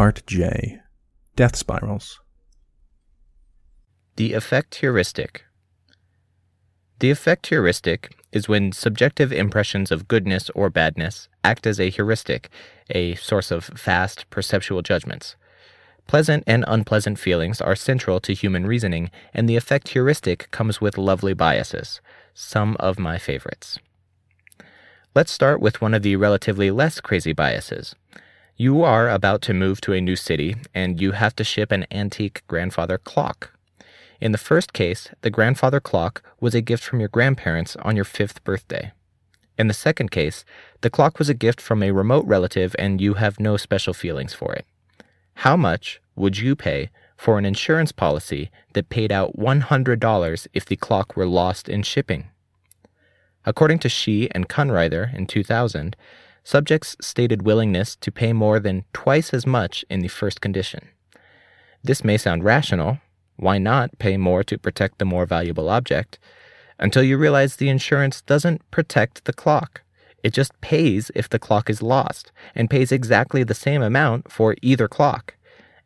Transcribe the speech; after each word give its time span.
Part 0.00 0.22
J 0.26 0.80
Death 1.36 1.56
Spirals. 1.56 2.20
The 4.16 4.32
affect 4.32 4.76
heuristic. 4.76 5.44
The 7.00 7.10
affect 7.10 7.48
heuristic 7.48 8.16
is 8.32 8.48
when 8.48 8.72
subjective 8.72 9.30
impressions 9.30 9.90
of 9.90 10.08
goodness 10.08 10.48
or 10.54 10.70
badness 10.70 11.28
act 11.44 11.66
as 11.66 11.78
a 11.78 11.90
heuristic, 11.90 12.48
a 12.88 13.14
source 13.16 13.50
of 13.50 13.66
fast 13.76 14.24
perceptual 14.30 14.80
judgments. 14.80 15.36
Pleasant 16.06 16.44
and 16.46 16.64
unpleasant 16.66 17.18
feelings 17.18 17.60
are 17.60 17.76
central 17.76 18.20
to 18.20 18.32
human 18.32 18.66
reasoning, 18.66 19.10
and 19.34 19.50
the 19.50 19.56
affect 19.56 19.88
heuristic 19.88 20.50
comes 20.50 20.80
with 20.80 20.96
lovely 20.96 21.34
biases, 21.34 22.00
some 22.32 22.74
of 22.80 22.98
my 22.98 23.18
favorites. 23.18 23.78
Let's 25.14 25.30
start 25.30 25.60
with 25.60 25.82
one 25.82 25.92
of 25.92 26.00
the 26.02 26.16
relatively 26.16 26.70
less 26.70 27.02
crazy 27.02 27.34
biases. 27.34 27.94
You 28.60 28.82
are 28.82 29.08
about 29.08 29.40
to 29.48 29.54
move 29.54 29.80
to 29.80 29.94
a 29.94 30.02
new 30.02 30.16
city, 30.16 30.54
and 30.74 31.00
you 31.00 31.12
have 31.12 31.34
to 31.36 31.44
ship 31.44 31.72
an 31.72 31.86
antique 31.90 32.42
grandfather 32.46 32.98
clock. 32.98 33.58
In 34.20 34.32
the 34.32 34.44
first 34.50 34.74
case, 34.74 35.08
the 35.22 35.30
grandfather 35.30 35.80
clock 35.80 36.22
was 36.40 36.54
a 36.54 36.60
gift 36.60 36.84
from 36.84 37.00
your 37.00 37.08
grandparents 37.08 37.74
on 37.76 37.96
your 37.96 38.04
fifth 38.04 38.44
birthday. 38.44 38.92
In 39.56 39.68
the 39.68 39.72
second 39.72 40.10
case, 40.10 40.44
the 40.82 40.90
clock 40.90 41.18
was 41.18 41.30
a 41.30 41.40
gift 41.46 41.58
from 41.58 41.82
a 41.82 41.90
remote 41.90 42.26
relative 42.26 42.76
and 42.78 43.00
you 43.00 43.14
have 43.14 43.40
no 43.40 43.56
special 43.56 43.94
feelings 43.94 44.34
for 44.34 44.52
it. 44.52 44.66
How 45.36 45.56
much 45.56 46.02
would 46.14 46.36
you 46.36 46.54
pay 46.54 46.90
for 47.16 47.38
an 47.38 47.46
insurance 47.46 47.92
policy 47.92 48.50
that 48.74 48.90
paid 48.90 49.10
out 49.10 49.38
$100 49.38 50.46
if 50.52 50.66
the 50.66 50.76
clock 50.76 51.16
were 51.16 51.24
lost 51.24 51.66
in 51.66 51.82
shipping? 51.82 52.28
According 53.46 53.78
to 53.78 53.88
Hsee 53.88 54.28
and 54.32 54.50
Kunreuther 54.50 55.14
in 55.16 55.26
2000, 55.26 55.96
subjects 56.44 56.96
stated 57.00 57.42
willingness 57.42 57.96
to 57.96 58.12
pay 58.12 58.32
more 58.32 58.58
than 58.60 58.84
twice 58.92 59.32
as 59.32 59.46
much 59.46 59.84
in 59.90 60.00
the 60.00 60.08
first 60.08 60.40
condition. 60.40 60.88
This 61.82 62.04
may 62.04 62.16
sound 62.16 62.44
rational. 62.44 62.98
Why 63.36 63.58
not 63.58 63.98
pay 63.98 64.16
more 64.16 64.44
to 64.44 64.58
protect 64.58 64.98
the 64.98 65.04
more 65.04 65.26
valuable 65.26 65.70
object? 65.70 66.18
Until 66.78 67.02
you 67.02 67.16
realize 67.16 67.56
the 67.56 67.68
insurance 67.68 68.22
doesn't 68.22 68.68
protect 68.70 69.24
the 69.24 69.32
clock. 69.32 69.82
It 70.22 70.34
just 70.34 70.58
pays 70.60 71.10
if 71.14 71.28
the 71.28 71.38
clock 71.38 71.70
is 71.70 71.82
lost, 71.82 72.32
and 72.54 72.68
pays 72.68 72.92
exactly 72.92 73.42
the 73.42 73.54
same 73.54 73.82
amount 73.82 74.30
for 74.30 74.54
either 74.60 74.88
clock. 74.88 75.34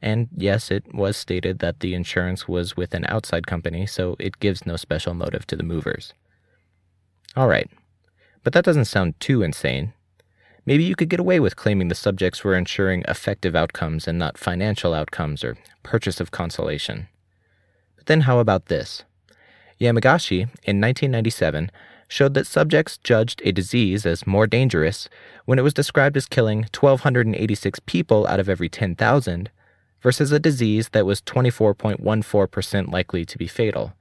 And 0.02 0.28
yes, 0.36 0.70
it 0.70 0.92
was 0.92 1.16
stated 1.16 1.60
that 1.60 1.80
the 1.80 1.94
insurance 1.94 2.46
was 2.48 2.76
with 2.76 2.94
an 2.94 3.06
outside 3.08 3.46
company, 3.46 3.86
so 3.86 4.16
it 4.18 4.40
gives 4.40 4.66
no 4.66 4.76
special 4.76 5.14
motive 5.14 5.46
to 5.46 5.56
the 5.56 5.62
movers. 5.62 6.12
All 7.36 7.48
right, 7.48 7.70
but 8.42 8.52
that 8.52 8.64
doesn't 8.64 8.84
sound 8.84 9.18
too 9.18 9.42
insane. 9.42 9.92
Maybe 10.66 10.84
you 10.84 10.96
could 10.96 11.10
get 11.10 11.20
away 11.20 11.40
with 11.40 11.56
claiming 11.56 11.88
the 11.88 11.94
subjects 11.94 12.42
were 12.42 12.56
ensuring 12.56 13.04
affective 13.06 13.54
outcomes 13.54 14.08
and 14.08 14.18
not 14.18 14.38
financial 14.38 14.94
outcomes 14.94 15.44
or 15.44 15.56
purchase 15.82 16.20
of 16.20 16.30
consolation. 16.30 17.08
But 17.96 18.06
then 18.06 18.22
how 18.22 18.38
about 18.38 18.66
this? 18.66 19.04
Yamagishi, 19.78 20.42
in 20.62 20.80
1997, 20.80 21.70
showed 22.08 22.34
that 22.34 22.46
subjects 22.46 22.98
judged 22.98 23.42
a 23.44 23.52
disease 23.52 24.06
as 24.06 24.26
more 24.26 24.46
dangerous 24.46 25.08
when 25.44 25.58
it 25.58 25.62
was 25.62 25.74
described 25.74 26.16
as 26.16 26.26
killing 26.26 26.60
1,286 26.78 27.80
people 27.80 28.26
out 28.26 28.40
of 28.40 28.48
every 28.48 28.68
10,000 28.68 29.50
versus 30.00 30.32
a 30.32 30.38
disease 30.38 30.90
that 30.90 31.06
was 31.06 31.20
24.14% 31.22 32.92
likely 32.92 33.24
to 33.24 33.36
be 33.36 33.46
fatal. 33.46 33.94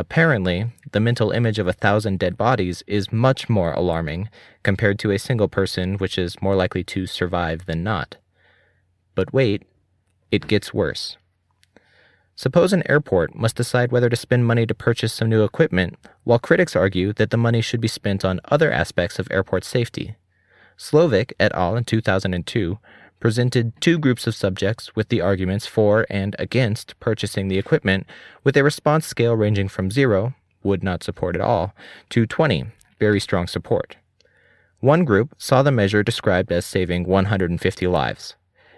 Apparently, 0.00 0.72
the 0.92 1.00
mental 1.00 1.32
image 1.32 1.58
of 1.58 1.66
a 1.66 1.72
thousand 1.72 2.20
dead 2.20 2.36
bodies 2.36 2.84
is 2.86 3.12
much 3.12 3.48
more 3.48 3.72
alarming 3.72 4.30
compared 4.62 4.96
to 5.00 5.10
a 5.10 5.18
single 5.18 5.48
person, 5.48 5.98
which 5.98 6.16
is 6.16 6.40
more 6.40 6.54
likely 6.54 6.84
to 6.84 7.06
survive 7.06 7.66
than 7.66 7.82
not. 7.82 8.16
But 9.16 9.32
wait, 9.32 9.64
it 10.30 10.46
gets 10.46 10.72
worse. 10.72 11.16
Suppose 12.36 12.72
an 12.72 12.88
airport 12.88 13.34
must 13.34 13.56
decide 13.56 13.90
whether 13.90 14.08
to 14.08 14.14
spend 14.14 14.46
money 14.46 14.64
to 14.66 14.74
purchase 14.74 15.12
some 15.12 15.28
new 15.28 15.42
equipment, 15.42 15.96
while 16.22 16.38
critics 16.38 16.76
argue 16.76 17.12
that 17.14 17.30
the 17.30 17.36
money 17.36 17.60
should 17.60 17.80
be 17.80 17.88
spent 17.88 18.24
on 18.24 18.40
other 18.44 18.70
aspects 18.70 19.18
of 19.18 19.26
airport 19.32 19.64
safety. 19.64 20.14
Slovic 20.78 21.32
et 21.40 21.52
al. 21.54 21.76
in 21.76 21.82
2002 21.82 22.78
presented 23.20 23.72
two 23.80 23.98
groups 23.98 24.26
of 24.26 24.34
subjects 24.34 24.94
with 24.94 25.08
the 25.08 25.20
arguments 25.20 25.66
for 25.66 26.06
and 26.08 26.36
against 26.38 26.98
purchasing 27.00 27.48
the 27.48 27.58
equipment, 27.58 28.06
with 28.44 28.56
a 28.56 28.64
response 28.64 29.06
scale 29.06 29.34
ranging 29.34 29.68
from 29.68 29.90
0, 29.90 30.34
would 30.62 30.82
not 30.82 31.02
support 31.02 31.34
at 31.34 31.40
all, 31.40 31.74
to 32.10 32.26
20, 32.26 32.66
very 32.98 33.20
strong 33.20 33.46
support. 33.46 33.96
One 34.80 35.04
group 35.04 35.34
saw 35.38 35.62
the 35.62 35.72
measure 35.72 36.02
described 36.02 36.52
as 36.52 36.64
saving 36.64 37.04
150 37.04 37.86
lives. 37.86 38.36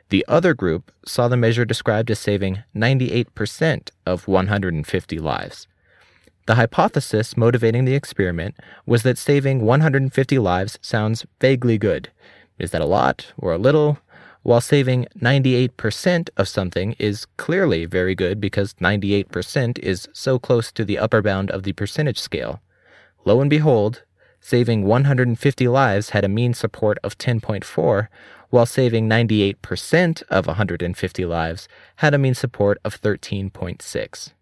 The 0.08 0.24
other 0.26 0.54
group 0.54 0.90
saw 1.06 1.28
the 1.28 1.36
measure 1.36 1.64
described 1.64 2.10
as 2.10 2.18
saving 2.18 2.62
98% 2.74 3.90
of 4.06 4.26
150 4.26 5.18
lives. 5.18 5.68
The 6.46 6.56
hypothesis 6.56 7.36
motivating 7.36 7.84
the 7.84 7.94
experiment 7.94 8.56
was 8.86 9.04
that 9.04 9.18
saving 9.18 9.60
150 9.60 10.38
lives 10.38 10.78
sounds 10.82 11.24
vaguely 11.40 11.78
good. 11.78 12.10
Is 12.58 12.72
that 12.72 12.80
a 12.80 12.86
lot 12.86 13.32
or 13.38 13.52
a 13.52 13.58
little? 13.58 13.98
While 14.42 14.62
saving 14.62 15.06
98% 15.18 16.30
of 16.36 16.48
something 16.48 16.96
is 16.98 17.26
clearly 17.36 17.84
very 17.84 18.14
good 18.14 18.40
because 18.40 18.74
98% 18.74 19.78
is 19.78 20.08
so 20.14 20.38
close 20.38 20.72
to 20.72 20.84
the 20.84 20.98
upper 20.98 21.20
bound 21.20 21.50
of 21.50 21.62
the 21.62 21.74
percentage 21.74 22.18
scale. 22.18 22.60
Lo 23.26 23.40
and 23.40 23.50
behold, 23.50 24.02
saving 24.40 24.84
150 24.84 25.68
lives 25.68 26.10
had 26.10 26.24
a 26.24 26.28
mean 26.28 26.54
support 26.54 26.96
of 27.04 27.18
10.4, 27.18 28.08
while 28.48 28.66
saving 28.66 29.08
98% 29.08 30.22
of 30.30 30.46
150 30.46 31.24
lives 31.26 31.68
had 31.96 32.14
a 32.14 32.18
mean 32.18 32.34
support 32.34 32.78
of 32.82 32.98
13.6. 33.00 34.32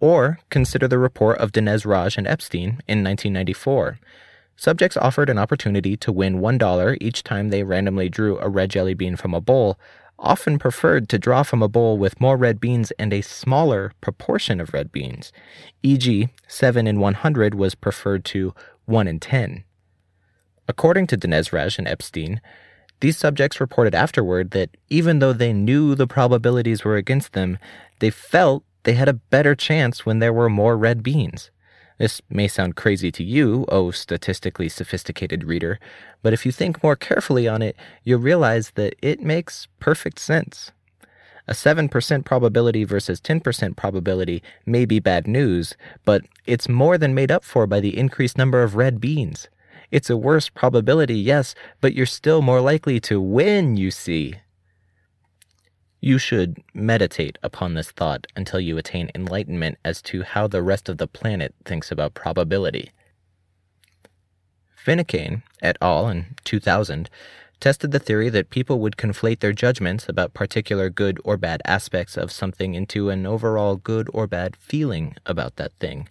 Or 0.00 0.38
consider 0.50 0.86
the 0.86 0.98
report 0.98 1.38
of 1.38 1.50
Denes-Raj 1.50 2.16
and 2.16 2.28
Epstein 2.28 2.80
in 2.86 3.02
1994 3.02 3.98
Subjects 4.60 4.96
offered 4.96 5.30
an 5.30 5.38
opportunity 5.38 5.96
to 5.98 6.10
win 6.10 6.40
$1 6.40 6.98
each 7.00 7.22
time 7.22 7.50
they 7.50 7.62
randomly 7.62 8.08
drew 8.08 8.40
a 8.40 8.48
red 8.48 8.70
jelly 8.70 8.92
bean 8.92 9.14
from 9.14 9.32
a 9.32 9.40
bowl, 9.40 9.78
often 10.18 10.58
preferred 10.58 11.08
to 11.08 11.16
draw 11.16 11.44
from 11.44 11.62
a 11.62 11.68
bowl 11.68 11.96
with 11.96 12.20
more 12.20 12.36
red 12.36 12.58
beans 12.58 12.90
and 12.98 13.12
a 13.12 13.20
smaller 13.20 13.92
proportion 14.00 14.60
of 14.60 14.74
red 14.74 14.90
beans, 14.90 15.32
e.g., 15.84 16.28
7 16.48 16.86
in 16.88 16.98
100 16.98 17.54
was 17.54 17.76
preferred 17.76 18.24
to 18.24 18.52
1 18.86 19.06
in 19.06 19.20
10. 19.20 19.62
According 20.66 21.06
to 21.06 21.16
Denes-Raj 21.16 21.78
and 21.78 21.86
Epstein, 21.86 22.40
these 22.98 23.16
subjects 23.16 23.60
reported 23.60 23.94
afterward 23.94 24.50
that 24.50 24.76
even 24.88 25.20
though 25.20 25.32
they 25.32 25.52
knew 25.52 25.94
the 25.94 26.08
probabilities 26.08 26.82
were 26.82 26.96
against 26.96 27.32
them, 27.32 27.58
they 28.00 28.10
felt 28.10 28.64
they 28.82 28.94
had 28.94 29.08
a 29.08 29.12
better 29.12 29.54
chance 29.54 30.04
when 30.04 30.18
there 30.18 30.32
were 30.32 30.50
more 30.50 30.76
red 30.76 31.04
beans. 31.04 31.52
This 31.98 32.22
may 32.30 32.46
sound 32.46 32.76
crazy 32.76 33.10
to 33.10 33.24
you, 33.24 33.66
oh 33.68 33.90
statistically 33.90 34.68
sophisticated 34.68 35.44
reader, 35.44 35.80
but 36.22 36.32
if 36.32 36.46
you 36.46 36.52
think 36.52 36.82
more 36.82 36.94
carefully 36.94 37.48
on 37.48 37.60
it, 37.60 37.76
you'll 38.04 38.20
realize 38.20 38.70
that 38.76 38.94
it 39.02 39.20
makes 39.20 39.66
perfect 39.80 40.20
sense. 40.20 40.70
A 41.48 41.52
7% 41.52 42.24
probability 42.24 42.84
versus 42.84 43.20
10% 43.20 43.74
probability 43.74 44.42
may 44.64 44.84
be 44.84 45.00
bad 45.00 45.26
news, 45.26 45.74
but 46.04 46.22
it's 46.46 46.68
more 46.68 46.98
than 46.98 47.14
made 47.14 47.32
up 47.32 47.42
for 47.42 47.66
by 47.66 47.80
the 47.80 47.98
increased 47.98 48.38
number 48.38 48.62
of 48.62 48.76
red 48.76 49.00
beans. 49.00 49.48
It's 49.90 50.10
a 50.10 50.16
worse 50.16 50.48
probability, 50.50 51.18
yes, 51.18 51.54
but 51.80 51.94
you're 51.94 52.06
still 52.06 52.42
more 52.42 52.60
likely 52.60 53.00
to 53.00 53.20
win, 53.20 53.76
you 53.76 53.90
see. 53.90 54.34
You 56.00 56.18
should 56.18 56.62
meditate 56.74 57.38
upon 57.42 57.74
this 57.74 57.90
thought 57.90 58.26
until 58.36 58.60
you 58.60 58.78
attain 58.78 59.10
enlightenment 59.14 59.78
as 59.84 60.00
to 60.02 60.22
how 60.22 60.46
the 60.46 60.62
rest 60.62 60.88
of 60.88 60.98
the 60.98 61.08
planet 61.08 61.54
thinks 61.64 61.90
about 61.90 62.14
probability. 62.14 62.92
Finucane 64.76 65.42
et 65.60 65.76
al. 65.82 66.08
in 66.08 66.36
2000 66.44 67.10
tested 67.60 67.90
the 67.90 67.98
theory 67.98 68.28
that 68.28 68.50
people 68.50 68.78
would 68.78 68.96
conflate 68.96 69.40
their 69.40 69.52
judgments 69.52 70.08
about 70.08 70.34
particular 70.34 70.88
good 70.88 71.20
or 71.24 71.36
bad 71.36 71.60
aspects 71.64 72.16
of 72.16 72.30
something 72.30 72.74
into 72.74 73.10
an 73.10 73.26
overall 73.26 73.74
good 73.74 74.08
or 74.14 74.28
bad 74.28 74.54
feeling 74.56 75.16
about 75.26 75.56
that 75.56 75.72
thing. 75.80 76.08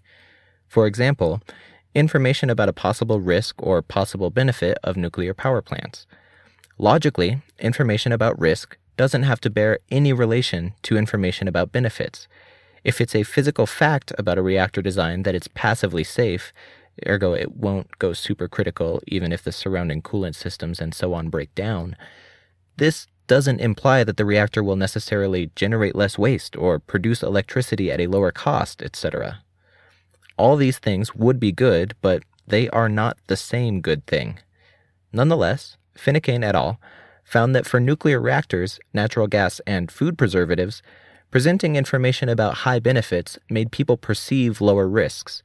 For 0.67 0.85
example, 0.85 1.41
information 1.95 2.49
about 2.49 2.67
a 2.67 2.73
possible 2.73 3.21
risk 3.21 3.55
or 3.63 3.81
possible 3.81 4.29
benefit 4.29 4.77
of 4.83 4.97
nuclear 4.97 5.33
power 5.33 5.61
plants. 5.61 6.05
Logically, 6.77 7.41
information 7.59 8.11
about 8.11 8.37
risk 8.37 8.77
doesn't 8.97 9.23
have 9.23 9.39
to 9.41 9.49
bear 9.49 9.79
any 9.89 10.11
relation 10.11 10.73
to 10.83 10.97
information 10.97 11.47
about 11.47 11.71
benefits. 11.71 12.27
If 12.83 12.99
it's 12.99 13.15
a 13.15 13.23
physical 13.23 13.65
fact 13.65 14.11
about 14.17 14.37
a 14.37 14.41
reactor 14.41 14.81
design 14.81 15.23
that 15.23 15.35
it's 15.35 15.47
passively 15.47 16.03
safe, 16.03 16.51
ergo 17.07 17.33
it 17.33 17.55
won't 17.55 17.99
go 17.99 18.09
supercritical 18.09 19.01
even 19.07 19.31
if 19.31 19.43
the 19.43 19.51
surrounding 19.51 20.01
coolant 20.01 20.35
systems 20.35 20.79
and 20.79 20.93
so 20.93 21.13
on 21.13 21.29
break 21.29 21.53
down, 21.53 21.95
this 22.77 23.07
doesn't 23.27 23.59
imply 23.59 24.03
that 24.03 24.17
the 24.17 24.25
reactor 24.25 24.63
will 24.63 24.75
necessarily 24.75 25.51
generate 25.55 25.95
less 25.95 26.17
waste 26.17 26.55
or 26.55 26.79
produce 26.79 27.21
electricity 27.21 27.91
at 27.91 27.99
a 27.99 28.07
lower 28.07 28.31
cost, 28.31 28.81
etc. 28.81 29.43
All 30.37 30.55
these 30.55 30.79
things 30.79 31.13
would 31.13 31.39
be 31.39 31.51
good, 31.51 31.93
but 32.01 32.23
they 32.47 32.69
are 32.69 32.87
not 32.87 33.17
the 33.27 33.35
same 33.35 33.81
good 33.81 34.05
thing. 34.07 34.39
Nonetheless, 35.11 35.77
Finucane 35.95 36.43
et 36.43 36.55
al 36.55 36.79
found 37.27 37.53
that 37.53 37.65
for 37.65 37.79
nuclear 37.79 38.21
reactors, 38.21 38.79
natural 38.93 39.27
gas, 39.27 39.59
and 39.67 39.91
food 39.91 40.17
preservatives, 40.17 40.81
presenting 41.29 41.75
information 41.75 42.29
about 42.29 42.59
high 42.59 42.79
benefits 42.79 43.37
made 43.49 43.69
people 43.69 43.97
perceive 43.97 44.61
lower 44.61 44.87
risks. 44.87 45.43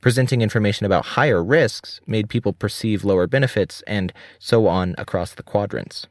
Presenting 0.00 0.40
information 0.40 0.86
about 0.86 1.04
higher 1.04 1.44
risks 1.44 2.00
made 2.06 2.30
people 2.30 2.54
perceive 2.54 3.04
lower 3.04 3.26
benefits, 3.26 3.82
and 3.86 4.10
so 4.38 4.66
on 4.66 4.94
across 4.96 5.34
the 5.34 5.42
quadrants. 5.42 6.06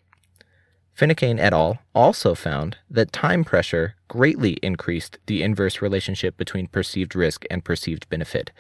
Finucane 0.94 1.40
et 1.40 1.54
al. 1.54 1.80
also 1.96 2.36
found 2.36 2.78
that 2.90 3.12
time 3.12 3.44
pressure 3.44 3.96
greatly 4.08 4.54
increased 4.62 5.18
the 5.26 5.42
inverse 5.42 5.82
relationship 5.82 6.38
between 6.38 6.68
perceived 6.68 7.16
risk 7.16 7.44
and 7.50 7.66
perceived 7.66 8.08
benefit, 8.10 8.52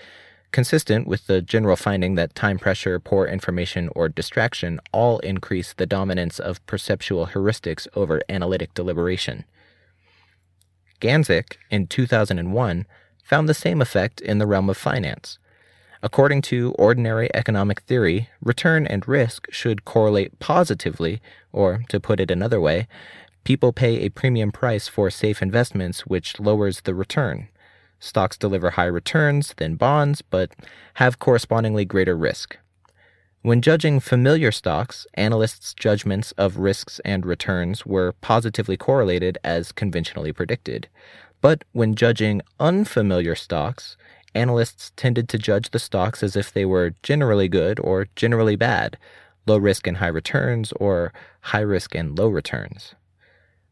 consistent 0.51 1.07
with 1.07 1.27
the 1.27 1.41
general 1.41 1.75
finding 1.75 2.15
that 2.15 2.35
time 2.35 2.57
pressure, 2.57 2.99
poor 2.99 3.25
information, 3.25 3.89
or 3.95 4.09
distraction 4.09 4.79
all 4.91 5.19
increase 5.19 5.73
the 5.73 5.85
dominance 5.85 6.39
of 6.39 6.65
perceptual 6.65 7.27
heuristics 7.27 7.87
over 7.95 8.21
analytic 8.29 8.73
deliberation. 8.73 9.45
Ganzach, 10.99 11.57
in 11.69 11.87
2001, 11.87 12.85
found 13.23 13.49
the 13.49 13.53
same 13.53 13.81
effect 13.81 14.21
in 14.21 14.37
the 14.37 14.47
realm 14.47 14.69
of 14.69 14.77
finance. 14.77 15.37
According 16.01 16.43
to 16.43 16.73
ordinary 16.77 17.29
economic 17.33 17.81
theory, 17.81 18.29
return 18.41 18.85
and 18.87 19.07
risk 19.07 19.47
should 19.51 19.85
correlate 19.85 20.39
positively, 20.39 21.21
or, 21.51 21.83
to 21.89 21.99
put 21.99 22.19
it 22.19 22.31
another 22.31 22.61
way, 22.61 22.87
people 23.43 23.73
pay 23.73 24.01
a 24.01 24.09
premium 24.09 24.51
price 24.51 24.87
for 24.87 25.09
safe 25.09 25.41
investments 25.41 26.05
which 26.05 26.39
lowers 26.39 26.81
the 26.81 26.93
return. 26.93 27.49
Stocks 27.99 28.37
deliver 28.37 28.71
high 28.71 28.85
returns 28.85 29.53
than 29.57 29.75
bonds, 29.75 30.21
but 30.21 30.51
have 30.95 31.19
correspondingly 31.19 31.85
greater 31.85 32.15
risk. 32.15 32.57
When 33.41 33.61
judging 33.61 33.99
familiar 33.99 34.51
stocks, 34.51 35.07
analysts' 35.13 35.73
judgments 35.73 36.31
of 36.33 36.57
risks 36.57 36.99
and 37.05 37.25
returns 37.25 37.85
were 37.85 38.13
positively 38.21 38.77
correlated 38.77 39.37
as 39.43 39.71
conventionally 39.71 40.33
predicted. 40.33 40.89
But 41.39 41.63
when 41.71 41.95
judging 41.95 42.41
unfamiliar 42.59 43.35
stocks, 43.35 43.95
analysts 44.35 44.91
tended 44.95 45.29
to 45.29 45.37
judge 45.37 45.69
the 45.71 45.79
stocks 45.79 46.23
as 46.23 46.35
if 46.35 46.51
they 46.51 46.65
were 46.65 46.93
generally 47.03 47.47
good 47.47 47.79
or 47.79 48.07
generally 48.15 48.55
bad, 48.55 48.97
low 49.45 49.57
risk 49.57 49.87
and 49.87 49.97
high 49.97 50.07
returns, 50.07 50.73
or 50.73 51.13
high 51.41 51.61
risk 51.61 51.95
and 51.95 52.17
low 52.17 52.27
returns. 52.27 52.95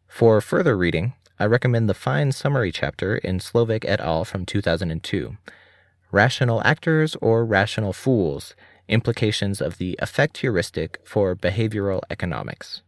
For 0.07 0.39
further 0.39 0.78
reading, 0.78 1.13
I 1.38 1.46
recommend 1.46 1.90
the 1.90 1.94
fine 1.94 2.32
summary 2.32 2.72
chapter 2.72 3.18
in 3.18 3.40
Slovic 3.40 3.84
et 3.86 4.00
al. 4.00 4.24
from 4.24 4.46
2002 4.46 5.36
Rational 6.10 6.62
Actors 6.64 7.18
or 7.22 7.44
Rational 7.44 7.92
Fools 7.92 8.56
Implications 8.88 9.60
of 9.60 9.78
the 9.78 10.00
Affect 10.02 10.38
Heuristic 10.38 11.02
for 11.04 11.36
Behavioral 11.36 12.00
Economics. 12.10 12.84